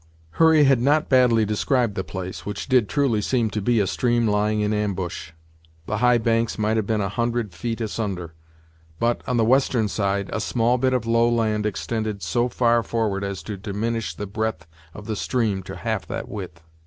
[0.31, 4.27] Hurry had not badly described the place, which did truly seem to be a stream
[4.27, 5.29] lying in ambush.
[5.85, 8.33] The high banks might have been a hundred feet asunder;
[8.99, 13.23] but, on the western side, a small bit of low land extended so far forward
[13.23, 16.63] as to diminish the breadth of the stream to half that width.